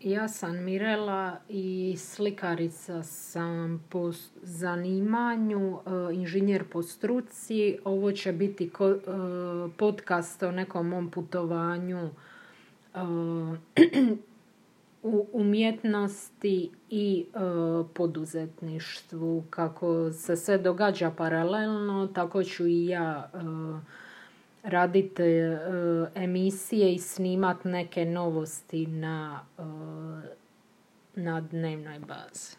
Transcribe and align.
Ja 0.00 0.28
sam 0.28 0.64
Mirela 0.64 1.36
i 1.48 1.94
slikarica 1.98 3.02
sam 3.02 3.84
po 3.88 4.12
zanimanju, 4.42 5.78
e, 5.86 6.14
inženjer 6.14 6.64
po 6.72 6.82
struci. 6.82 7.78
Ovo 7.84 8.12
će 8.12 8.32
biti 8.32 8.64
e, 8.64 8.70
podcast 9.76 10.42
o 10.42 10.50
nekom 10.50 10.88
mom 10.88 11.10
putovanju 11.10 12.10
e, 12.94 12.98
u 15.02 15.26
umjetnosti 15.32 16.70
i 16.90 17.26
poduzetništvu. 17.94 19.44
Kako 19.50 20.12
se 20.12 20.36
sve 20.36 20.58
događa 20.58 21.10
paralelno, 21.10 22.06
tako 22.06 22.44
ću 22.44 22.66
i 22.66 22.86
ja 22.86 23.30
raditi 24.66 25.22
e, 25.22 25.58
emisije 26.14 26.92
i 26.94 26.98
snimat 26.98 27.64
neke 27.64 28.04
novosti 28.04 28.86
na, 28.86 29.40
e, 29.58 29.62
na 31.14 31.40
dnevnoj 31.40 31.98
bazi. 31.98 32.56